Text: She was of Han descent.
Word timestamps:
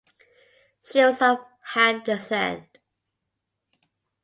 She 0.83 0.97
was 0.99 1.21
of 1.21 1.45
Han 1.61 2.03
descent. 2.03 2.75